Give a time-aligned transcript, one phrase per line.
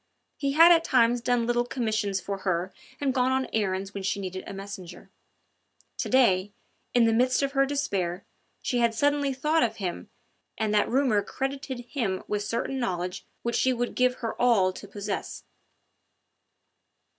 [0.35, 4.19] He had at times done little commissions for her and gone on errands when she
[4.19, 5.11] needed a messenger;
[5.99, 6.51] to day,
[6.95, 8.25] in the midst of her despair,
[8.63, 10.09] she had suddenly thought of him
[10.57, 14.87] and that rumour credited him with certain knowledge which she would give her all to
[14.87, 15.43] possess.